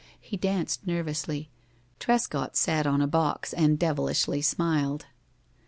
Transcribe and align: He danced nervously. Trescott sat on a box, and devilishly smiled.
He 0.19 0.35
danced 0.35 0.87
nervously. 0.87 1.51
Trescott 1.99 2.55
sat 2.57 2.87
on 2.87 3.03
a 3.03 3.07
box, 3.07 3.53
and 3.53 3.77
devilishly 3.77 4.41
smiled. 4.41 5.05